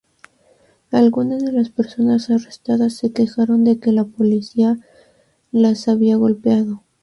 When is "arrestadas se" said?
2.31-3.13